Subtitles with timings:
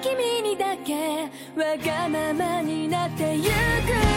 [0.00, 4.07] 君にだけわがままになってゆく